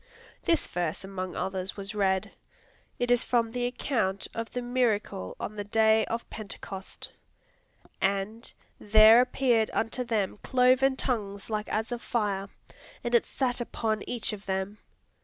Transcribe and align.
This 0.45 0.67
verse 0.67 1.03
among 1.03 1.35
others 1.35 1.77
was 1.77 1.93
read: 1.93 2.31
it 2.97 3.11
is 3.11 3.23
from 3.23 3.51
the 3.51 3.67
account 3.67 4.27
of 4.33 4.51
the 4.51 4.61
miracle 4.63 5.35
on 5.39 5.55
the 5.57 5.63
day 5.63 6.05
of 6.05 6.27
Pentecost: 6.31 7.11
"And 8.01 8.51
there 8.79 9.21
appeared 9.21 9.69
unto 9.75 10.03
them 10.03 10.37
cloven 10.37 10.95
tongues 10.95 11.51
like 11.51 11.69
as 11.69 11.91
of 11.91 12.01
fire, 12.01 12.49
and 13.03 13.13
it 13.13 13.27
sat 13.27 13.61
upon 13.61 14.01
each 14.09 14.33
of 14.33 14.47
them." 14.47 14.79